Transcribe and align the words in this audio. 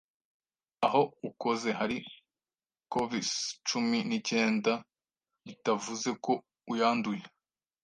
aho 0.85 1.01
ukoze 1.29 1.69
hari 1.79 1.97
covis-cumi 2.93 3.99
nicyenda 4.09 4.73
bitavuze 5.45 6.09
ko 6.25 6.33
uyanduye. 6.73 7.23